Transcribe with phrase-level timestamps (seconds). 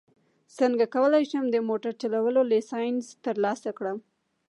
[0.57, 3.97] څنګه کولی شم د موټر چلولو لایسنس ترلاسه کړم